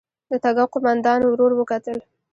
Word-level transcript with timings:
د 0.29 0.31
تګاو 0.43 0.71
قوماندان 0.73 1.21
ورور 1.23 1.51
وکتل. 1.55 1.97